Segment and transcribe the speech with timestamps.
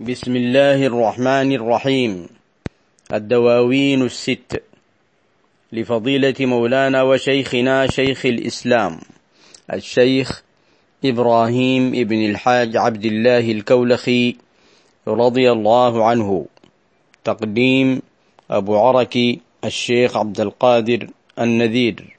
[0.00, 2.28] بسم الله الرحمن الرحيم.
[3.12, 4.62] الدواوين الست.
[5.72, 9.00] لفضيلة مولانا وشيخنا شيخ الإسلام
[9.72, 10.42] الشيخ
[11.04, 14.36] إبراهيم ابن الحاج عبد الله الكولخي
[15.08, 16.46] رضي الله عنه.
[17.24, 18.02] تقديم
[18.50, 22.16] أبو عركي الشيخ عبد القادر النذير.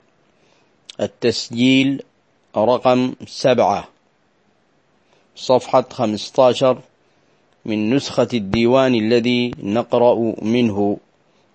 [1.00, 2.04] التسجيل
[2.57, 3.88] رقم سبعة.
[5.36, 6.91] صفحة خمسة عشر
[7.66, 10.98] من نسخة الديوان الذي نقرأ منه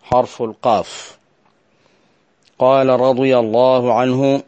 [0.02, 1.18] حرف القاف.
[2.58, 4.42] قال رضي الله عنه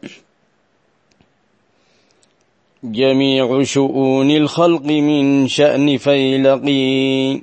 [2.83, 7.41] جميع شؤون الخلق من شأن فيلقي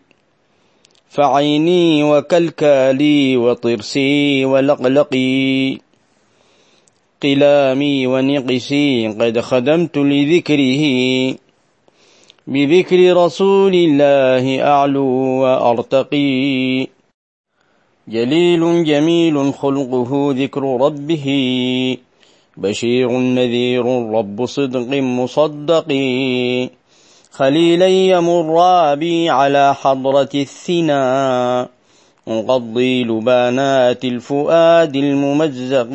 [1.09, 5.79] فعيني وكلكالي وطرسي ولقلقي.
[7.23, 11.46] قلامي ونقسي قد خدمت لذكره.
[12.47, 15.07] بذكر رسول الله أعلو
[15.43, 16.87] وأرتقي.
[18.09, 21.27] جليل جميل خلقه ذكر ربه.
[22.57, 25.89] بشير نذير رب صدق مصدق.
[27.31, 31.69] خليلا يمر بي على حضرة الثنا
[32.27, 35.93] مقضي لبانات الفؤاد الممزق.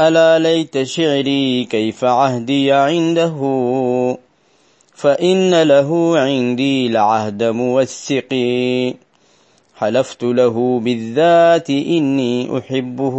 [0.00, 3.38] ألا ليت شعري كيف عهدي عنده؟
[5.02, 8.34] فإن له عندي لعهد موثق
[9.76, 13.16] حلفت له بالذات إني أحبه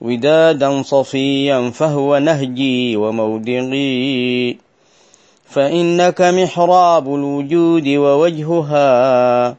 [0.00, 4.56] ودادا صفيا فهو نهجي ومودعي.
[5.44, 9.56] فإنك محراب الوجود ووجهها.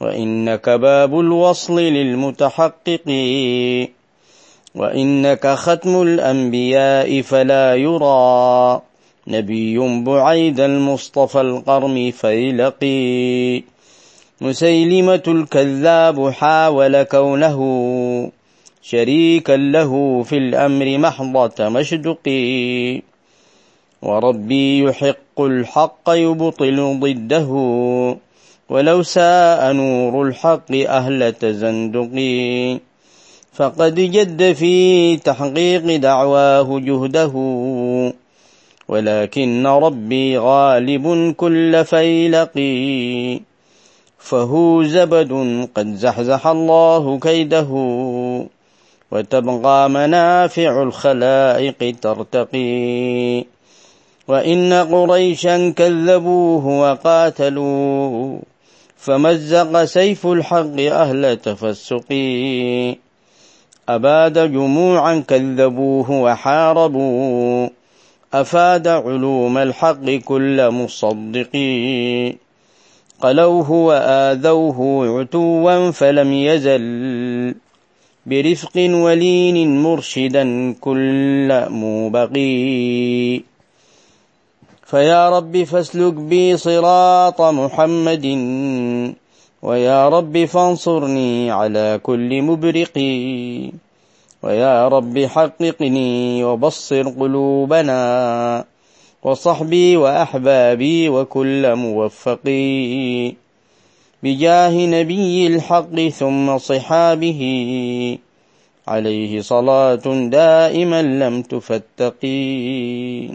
[0.00, 3.08] وإنك باب الوصل للمتحقق.
[4.74, 8.80] وإنك ختم الأنبياء فلا يرى.
[9.28, 13.62] نبي بعيد المصطفى القرم فيلقي.
[14.40, 17.58] مسيلمة الكذاب حاول كونه
[18.82, 22.24] شريكا له في الأمر محضة مشدق.
[24.02, 27.50] وربي يحق الحق يبطل ضده
[28.68, 32.16] ولو ساء نور الحق أهل تزندق.
[33.52, 37.34] فقد جد في تحقيق دعواه جهده.
[38.88, 43.40] ولكن ربي غالب كل فيلقي
[44.18, 45.32] فهو زبد
[45.74, 47.68] قد زحزح الله كيده
[49.10, 53.44] وتبقى منافع الخلائق ترتقي.
[54.28, 58.42] وإن قريشا كذبوه وقاتلوه
[58.96, 62.96] فمزق سيف الحق أهل تفسقي
[63.88, 67.68] أباد جموعا كذبوه وحاربوا.
[68.34, 71.52] أفاد علوم الحق كل مصدق.
[73.20, 74.78] قلوه وآذوه
[75.20, 77.54] عتوا فلم يزل
[78.26, 83.40] برفق ولين مرشدا كل موبقي
[84.86, 88.26] فيا رب فاسلك بي صراط محمد
[89.62, 92.98] ويا رب فانصرني على كل مبرق.
[94.42, 98.64] ويا رب حققني وبصر قلوبنا
[99.22, 103.34] وصحبي وأحبابي وكل موفقي
[104.22, 107.40] بجاه نبي الحق ثم صحابه
[108.88, 113.28] عليه صلاة دائما لم تفتقي.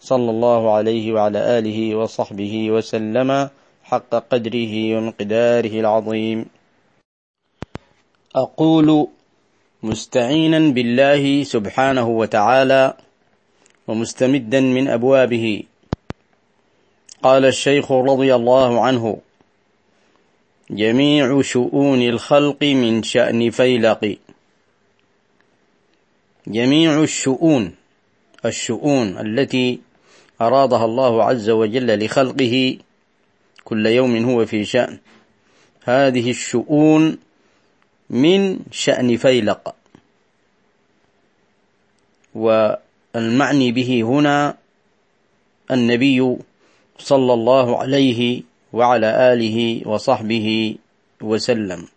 [0.00, 3.48] صلى الله عليه وعلى آله وصحبه وسلم
[3.84, 6.46] حق قدره ومقداره العظيم.
[8.36, 9.08] أقول
[9.82, 12.94] مستعينا بالله سبحانه وتعالى
[13.88, 15.62] ومستمدا من أبوابه.
[17.22, 19.18] قال الشيخ رضي الله عنه
[20.70, 24.16] جميع شؤون الخلق من شأن فيلق.
[26.46, 27.74] جميع الشؤون
[28.44, 29.80] الشؤون التي
[30.40, 32.78] أرادها الله عز وجل لخلقه
[33.64, 34.98] كل يوم هو في شأن.
[35.84, 37.18] هذه الشؤون
[38.10, 39.74] من شأن فيلق.
[42.34, 44.56] والمعني به هنا
[45.70, 46.36] النبي
[46.98, 50.76] صلى الله عليه وعلى آله وصحبه
[51.20, 51.88] وسلم.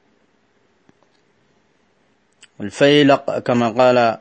[2.61, 4.17] الفيلق كما قال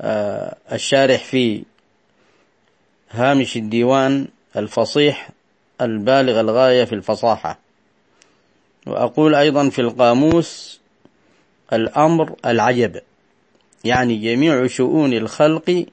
[0.00, 1.64] آه، الشارح في
[3.10, 5.30] هامش الديوان الفصيح
[5.80, 7.58] البالغ الغاية في الفصاحة.
[8.86, 10.79] وأقول أيضا في القاموس
[11.72, 13.00] الأمر العجب
[13.84, 15.86] يعني جميع شؤون الخلق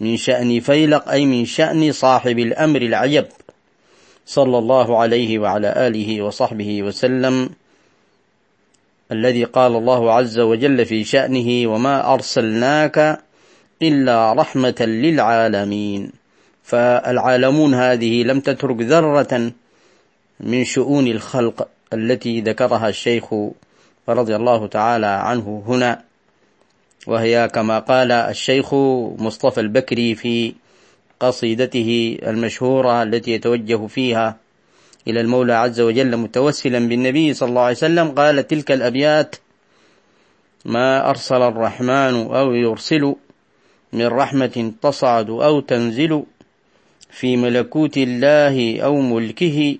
[0.00, 3.26] من شأن فيلق أي من شأن صاحب الأمر العجب.
[4.26, 7.50] صلى الله عليه وعلى آله وصحبه وسلم
[9.12, 13.20] الذي قال الله عز وجل في شأنه وما أرسلناك
[13.82, 16.12] إلا رحمة للعالمين
[16.62, 19.52] فالعالمون هذه لم تترك ذرة
[20.40, 23.34] من شؤون الخلق التي ذكرها الشيخ
[24.08, 26.02] رضي الله تعالى عنه هنا
[27.06, 28.74] وهي كما قال الشيخ
[29.18, 30.54] مصطفى البكري في
[31.20, 34.36] قصيدته المشهورة التي يتوجه فيها
[35.08, 39.36] إلى المولى عز وجل متوسلا بالنبي صلى الله عليه وسلم قال تلك الأبيات
[40.64, 43.14] ما أرسل الرحمن أو يرسل
[43.92, 46.22] من رحمة تصعد أو تنزل
[47.10, 49.78] في ملكوت الله أو ملكه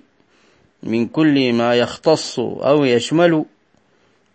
[0.83, 3.45] من كل ما يختص أو يشمل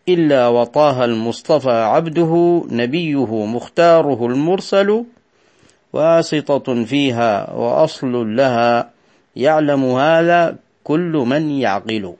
[0.09, 5.05] إلا وطاه المصطفى عبده نبيه مختاره المرسل
[5.93, 8.91] واسطة فيها وأصل لها
[9.37, 12.15] يعلم هذا كل من يعقل.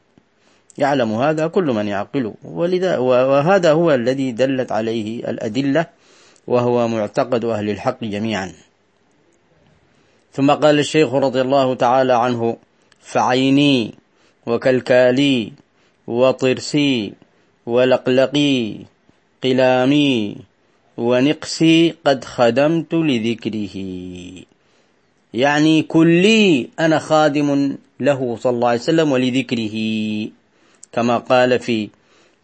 [0.79, 2.35] يعلم هذا كل من يعقل.
[2.45, 5.87] ولذا وهذا هو الذي دلت عليه الأدلة
[6.47, 8.53] وهو معتقد أهل الحق جميعا.
[10.33, 12.57] ثم قال الشيخ رضي الله تعالى عنه
[13.01, 13.95] فعيني
[14.47, 15.53] وكلكالي
[16.07, 17.13] وطرسي
[17.67, 18.77] ولقلقي
[19.45, 20.37] قلامي
[20.97, 23.77] ونقسي قد خدمت لذكره.
[25.35, 29.77] يعني كلي أنا خادم له صلى الله عليه وسلم ولذكره.
[30.93, 31.89] كما قال في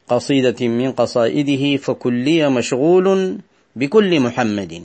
[0.09, 3.39] قصيدة من قصائده فكلي مشغول
[3.77, 4.83] بكل محمد.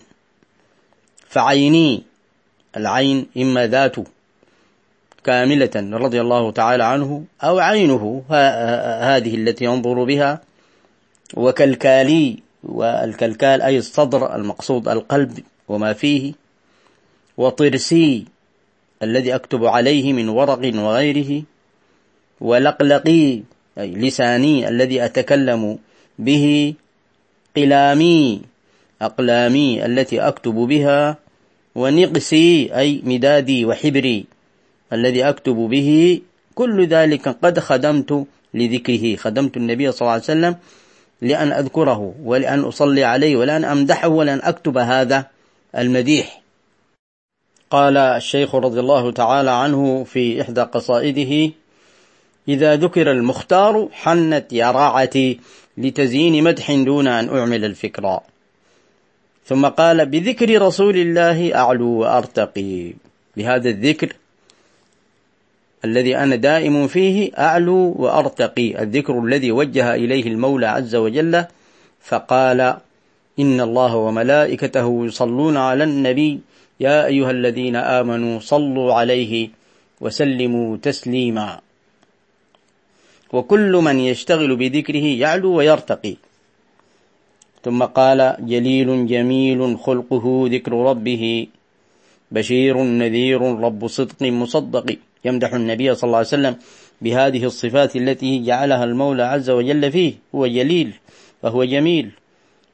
[1.29, 2.03] فعيني
[2.77, 4.06] العين إما ذاته
[5.23, 8.23] كاملة رضي الله تعالى عنه أو عينه
[9.01, 10.41] هذه التي ينظر بها
[11.33, 16.33] وكالكالي والكلكال أي الصدر المقصود القلب وما فيه
[17.37, 18.25] وطرسي
[19.03, 21.43] الذي أكتب عليه من ورق وغيره
[22.41, 23.41] ولقلقي
[23.77, 25.79] أي لساني الذي أتكلم
[26.19, 26.73] به
[27.57, 28.41] قلامي
[29.01, 31.17] أقلامي التي أكتب بها
[31.75, 34.25] ونقسي أي مدادي وحبري.
[34.93, 36.21] الذي أكتب به
[36.55, 39.15] كل ذلك قد خدمت لذكره.
[39.15, 40.55] خدمت النبي صلى الله عليه وسلم
[41.21, 45.25] لأن أذكره ولأن أصلي عليه ولأن أمدحه ولأن أكتب هذا
[45.77, 46.41] المديح.
[47.69, 51.53] قال الشيخ رضي الله تعالى عنه في إحدى قصائده
[52.47, 55.39] إذا ذكر المختار حنت يراعتي
[55.77, 58.21] لتزيين مدح دون أن أعمل الفكرة
[59.45, 62.93] ثم قال بذكر رسول الله أعلو وأرتقي.
[63.37, 64.13] بهذا الذكر
[65.85, 71.45] الذي أنا دائم فيه أعلو وأرتقي الذكر الذي وجه إليه المولى عز وجل
[72.01, 72.77] فقال
[73.39, 76.39] إن الله وملائكته يصلون على النبي
[76.80, 79.50] يا أيها الذين آمنوا صلوا عليه
[80.01, 81.59] وسلموا تسليما.
[83.33, 86.15] وكل من يشتغل بذكره يعلو ويرتقي.
[87.63, 91.47] ثم قال جليل جميل خلقه ذكر ربه
[92.31, 94.97] بشير نذير رب صدق مصدق.
[95.25, 96.55] يمدح النبي صلى الله عليه وسلم
[97.01, 100.93] بهذه الصفات التي جعلها المولى عز وجل فيه هو جليل
[101.43, 102.11] وهو جميل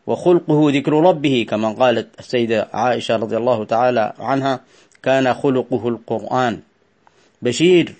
[0.07, 4.61] وخلقه ذكر ربه كما قالت السيدة عائشة رضي الله تعالى عنها
[5.03, 6.59] كان خلقه القرآن.
[7.41, 7.93] بشير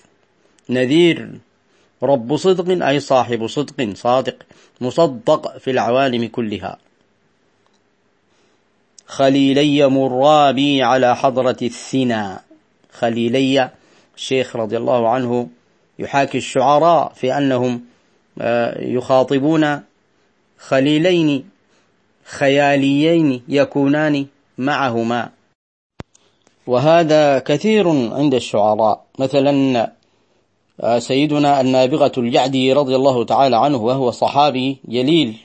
[0.70, 1.30] نذير
[2.02, 4.36] رب صدق أي صاحب صدق صادق
[4.80, 6.78] مصدق في العوالم كلها.
[9.06, 12.36] خليلي مرابي على حضرة الثنى
[12.92, 13.70] خليلي
[14.20, 15.48] الشيخ رضي الله عنه
[15.98, 17.80] يحاكي الشعراء في أنهم
[18.40, 19.80] آه، يخاطبون
[20.58, 21.50] خليلين
[22.24, 24.26] خياليين يكونان
[24.58, 25.30] معهما.
[26.66, 29.04] وهذا كثير عند الشعراء.
[29.18, 29.92] مثلا
[30.80, 35.36] آه، سيدنا النابغة الجعدي رضي الله تعالى عنه وهو صحابي جليل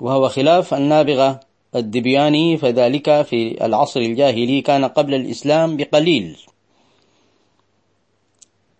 [0.00, 1.40] وهو خلاف النابغة
[1.76, 6.36] الدبياني فذلك في العصر الجاهلي كان قبل الإسلام بقليل.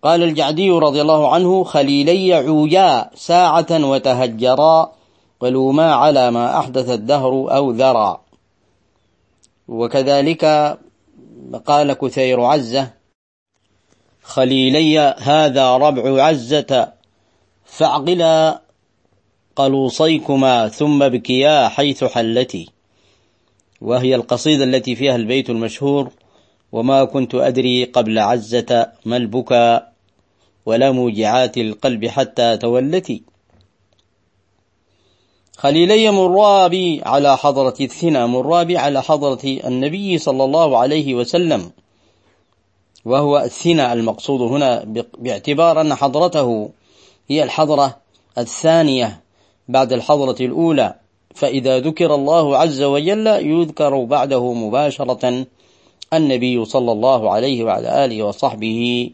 [0.03, 4.93] قال الجعدي رضي الله عنه خليلي عويا ساعة وتهجرا
[5.41, 8.21] ولوما على ما أحدث الدهر أو ذرى
[9.69, 10.45] وكذلك
[11.67, 12.91] قال كثير عزة
[14.23, 16.93] خليلي هذا ربع عزة
[17.65, 18.63] فاعقلا
[19.57, 22.69] قلوصيكما ثم ابكيا حيث حلتي.
[23.81, 26.11] وهي القصيدة التي فيها البيت المشهور
[26.73, 29.93] وما كنت أدري قبل عزة ما البكاء
[30.67, 33.23] ولا موجعات القلب حتى تولتي
[35.57, 41.71] خليلي مرابي على حضرة الثنى مرابي على حضرة النبي صلى الله عليه وسلم.
[43.05, 44.85] وهو الثنى المقصود هنا
[45.19, 46.71] باعتبار أن حضرته
[47.29, 47.97] هي الحضرة
[48.39, 49.21] الثانية
[49.69, 50.95] بعد الحضرة الأولى.
[51.35, 55.47] فإذا ذكر الله عز وجل يذكر بعده مباشرة
[56.15, 59.11] النبي صلى الله عليه وعلى آله وصحبه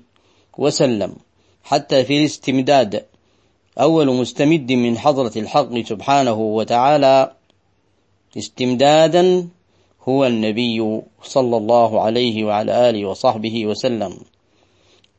[0.58, 1.16] وسلم.
[1.64, 3.04] حتى في الاستمداد
[3.80, 7.32] أول مستمد من حضرة الحق سبحانه وتعالى
[8.38, 9.48] استمدادا
[10.08, 14.14] هو النبي صلى الله عليه وعلى آله وصحبه وسلم.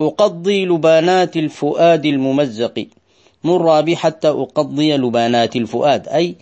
[0.01, 2.87] أقضي لبانات الفؤاد الممزق.
[3.43, 6.35] مر بي حتى أقضي لبانات الفؤاد أي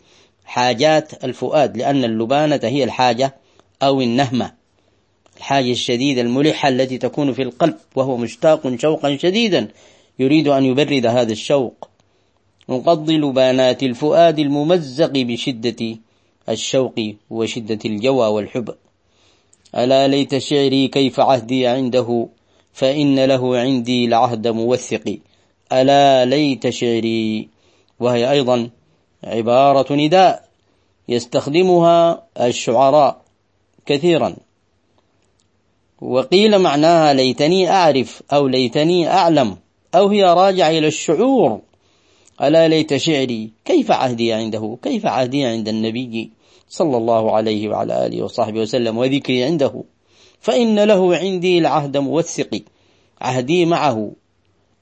[0.46, 3.36] حاجات الفؤاد لأن اللبانة هي الحاجة
[3.84, 4.61] أو النهمة.
[5.42, 9.68] الحاجة الشديدة الملحة التي تكون في القلب وهو مشتاق شوقا شديدا
[10.20, 11.90] يريد أن يبرد هذا الشوق.
[12.70, 15.98] أقضي لبانات الفؤاد الممزق بشدة
[16.50, 16.96] الشوق
[17.30, 18.70] وشدة الجوى والحب.
[19.76, 22.28] ألا ليت شعري كيف عهدي عنده
[22.74, 25.18] فإن له عندي لعهد موثق.
[25.74, 27.50] ألا ليت شعري
[28.00, 28.70] وهي أيضا
[29.24, 30.48] عبارة نداء
[31.10, 33.22] يستخدمها الشعراء
[33.86, 34.36] كثيرا.
[36.02, 39.58] وقيل معناها ليتني أعرف أو ليتني أعلم
[39.96, 41.62] أو هي راجعة إلى الشعور.
[42.42, 46.32] ألا ليت شعري كيف عهدي عنده؟ كيف عهدي عند النبي
[46.70, 49.84] صلى الله عليه وعلى آله وصحبه وسلم وذكري عنده؟
[50.40, 52.62] فإن له عندي العهد موثق
[53.22, 54.12] عهدي معه.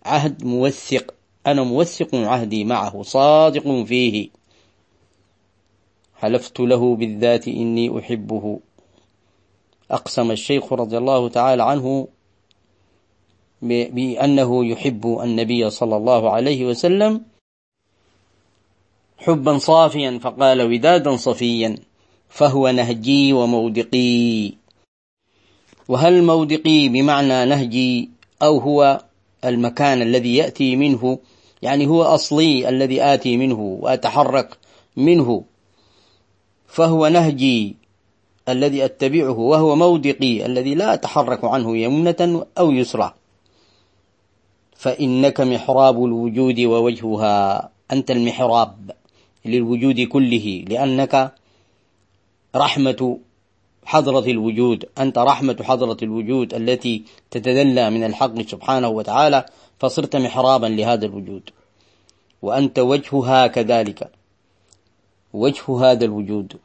[0.05, 1.13] عهد موثق
[1.47, 4.29] أنا موثق عهدي معه صادق فيه.
[6.15, 8.59] حلفت له بالذات إني أحبه.
[9.91, 12.07] أقسم الشيخ رضي الله تعالى عنه
[13.61, 17.21] بأنه يحب النبي صلى الله عليه وسلم
[19.17, 21.75] حبا صافيا فقال ودادا صفيا
[22.29, 24.53] فهو نهجي ومودقي.
[25.87, 28.09] وهل مودقي بمعنى نهجي
[28.41, 29.03] أو هو
[29.45, 31.19] المكان الذي يأتي منه؟
[31.61, 34.57] يعني هو أصلي الذي آتي منه وأتحرك
[34.97, 35.43] منه
[36.67, 37.75] فهو نهجي
[38.49, 43.13] الذي أتبعه وهو موضقي الذي لا أتحرك عنه يمنة أو يسرى
[44.79, 47.69] فإنك محراب الوجود ووجهها.
[47.91, 48.91] أنت المحراب
[49.45, 51.33] للوجود كله لأنك
[52.55, 53.19] رحمة
[53.85, 54.89] حضرة الوجود.
[54.99, 59.45] أنت رحمة حضرة الوجود التي تتدلى من الحق سبحانه وتعالى
[59.79, 61.49] فصرت محرابا لهذا الوجود.
[62.41, 64.11] وأنت وجهها كذلك.
[65.33, 66.57] وجه هذا الوجود.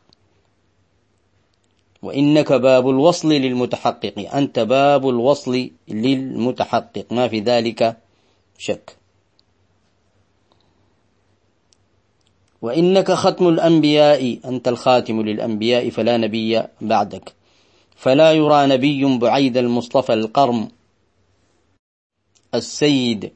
[2.04, 4.30] وإنك باب الوصل للمتحقق.
[4.34, 7.06] أنت باب الوصل للمتحقق.
[7.11, 7.96] ما في ذلك
[8.58, 8.96] شك.
[12.62, 14.38] وإنك ختم الأنبياء.
[14.44, 15.90] أنت الخاتم للأنبياء.
[15.90, 17.32] فلا نبي بعدك.
[17.96, 20.68] فلا يرى نبي بعيد المصطفى القرم
[22.54, 23.32] السيد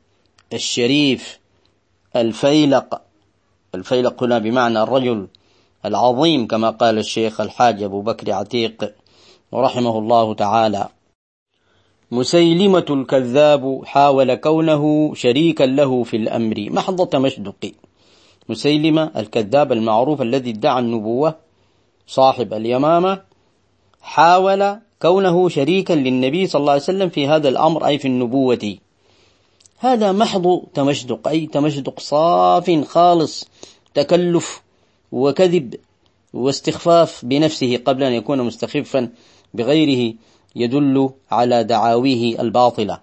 [0.52, 1.38] الشريف
[2.16, 3.02] الفيلق.
[3.75, 5.28] الفيلق هنا بمعنى الرجل.
[5.85, 8.94] العظيم كما قال الشيخ الحاج أبو بكر عتيق
[9.54, 10.88] رحمه الله تعالى.
[12.11, 16.70] مسيلمة الكذاب حاول كونه شريكا له في الأمر.
[16.70, 17.73] محضة مشدق.
[18.49, 21.35] مسيلمة الكذاب المعروف الذي ادعى النبوة
[22.06, 23.23] صاحب اليمامة
[24.00, 28.76] حاول كونه شريكا للنبي صلى الله عليه وسلم في هذا الأمر أي في النبوة.
[29.78, 33.49] هذا محض تمشدق أي تمشدق صاف خالص
[33.94, 34.62] تكلف
[35.12, 35.75] وكذب
[36.33, 39.09] واستخفاف بنفسه قبل أن يكون مستخفا
[39.55, 40.15] بغيره
[40.57, 43.00] يدل على دعاويه الباطلة.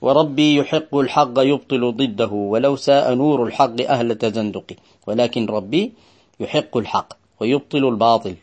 [0.00, 4.72] وربي يحق الحق يبطل ضده ولو ساء نور الحق أهل تزندق
[5.06, 5.92] ولكن ربي
[6.40, 8.34] يحق الحق ويبطل الباطل.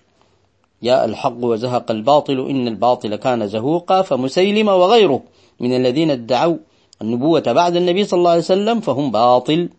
[0.84, 5.24] جاء الحق وزهق الباطل إن الباطل كان زهوقا فمسيلمة وغيره.
[5.60, 6.58] من الذين ادعوا
[7.02, 9.70] النبوة بعد النبي صلى الله عليه وسلم فهم باطل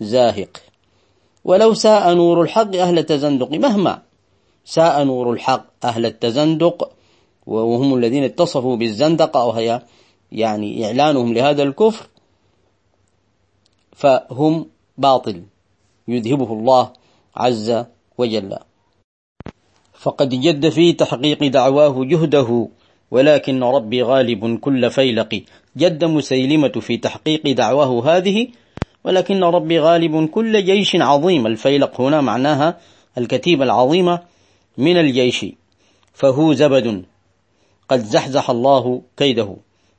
[0.00, 0.69] زاهق.
[1.44, 4.02] ولو ساء نور الحق أهل التزندق مهما
[4.64, 6.90] ساء نور الحق أهل التزندق
[7.46, 9.82] وهم الذين اتصفوا بالزندقة وهي
[10.32, 12.06] يعني إعلانهم لهذا الكفر
[13.92, 14.66] فهم
[14.98, 15.42] باطل
[16.08, 16.92] يذهبه الله
[17.36, 17.84] عز
[18.18, 18.58] وجل.
[19.94, 22.68] فقد جد في تحقيق دعواه جهده
[23.10, 25.42] ولكن ربي غالب كل فيلق.
[25.76, 28.48] جد مسيلمة في تحقيق دعواه هذه
[29.04, 31.46] ولكن ربي غالب كل جيش عظيم.
[31.46, 32.78] الفيلق هنا معناها
[33.18, 34.20] الكتيبة العظيمة
[34.78, 35.46] من الجيش.
[36.14, 37.04] فهو زبد.
[37.88, 39.56] قد زحزح الله كيده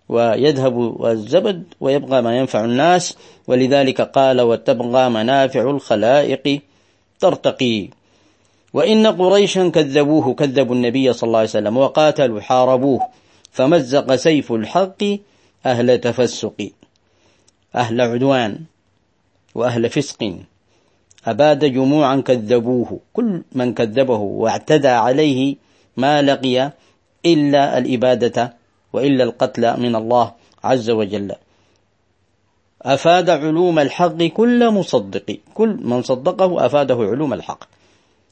[0.10, 3.18] ويذهب الزبد ويبقى ما ينفع الناس.
[3.48, 6.62] ولذلك قال وتبقى منافع الخلائق
[7.20, 7.90] ترتقي.
[8.74, 13.00] وإن قريشا كذبوه كذبوا النبي صلى الله عليه وسلم وقاتلوا حاربوه.
[13.52, 15.04] فمزق سيف الحق
[15.66, 16.72] أهل تفسق
[17.76, 18.60] أهل عدوان.
[19.56, 20.36] وأهل فسق.
[21.26, 23.00] أباد جموعا كذبوه.
[23.14, 25.56] كل من كذبه واعتدى عليه
[25.98, 26.72] ما لقي
[27.26, 28.54] إلا الإبادة
[28.94, 30.32] وإلا القتل من الله
[30.64, 31.36] عز وجل.
[32.82, 35.38] أفاد علوم الحق كل مصدق.
[35.54, 37.64] كل من صدقه أفاده علوم الحق.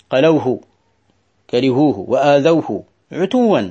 [0.09, 0.59] قلوه
[1.49, 3.61] كرهوه وآذوه عتوا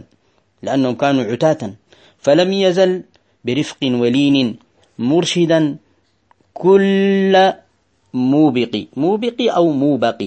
[0.63, 1.73] لأنهم كانوا عتاة.
[2.19, 3.03] فلم يزل
[3.45, 4.57] برفق ولين
[4.99, 5.77] مرشدا
[6.59, 7.53] كل
[8.15, 10.21] موبق موبق أو موبق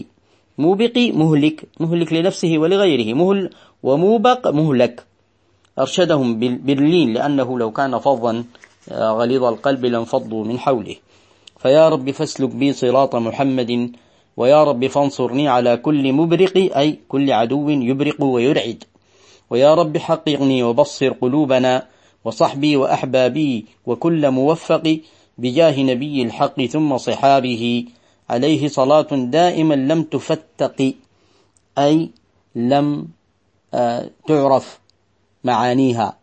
[0.57, 1.57] موبق مهلك.
[1.79, 3.13] مهلك لنفسه ولغيره.
[3.13, 3.49] مهل
[3.83, 5.03] وموبق مهلك.
[5.79, 8.43] أرشدهم باللين لأنه لو كان فظا
[8.91, 10.95] آه، غليظ القلب لانفضوا من حوله.
[11.61, 13.91] فيا رب فاسلك بي صراط محمد
[14.37, 18.83] ويا رب فانصرني على كل مبرق أي كل عدو يبرق ويرعد.
[19.49, 21.87] ويا رب حققني وبصر قلوبنا
[22.25, 24.99] وصحبي وأحبابي وكل موفق
[25.41, 27.85] بجاه نبي الحق ثم صحابه
[28.29, 30.93] عليه صلاة دائما لم تفتق
[31.77, 32.09] أي
[32.55, 33.07] لم
[33.73, 34.79] آه، تعرف
[35.43, 36.17] معانيها.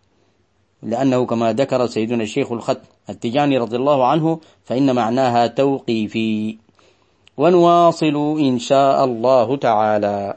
[0.82, 6.58] لأنه كما ذكر سيدنا الشيخ الخط التجاني رضي الله عنه فإن معناها توقيفي.
[7.37, 10.37] ونواصل إن شاء الله تعالى.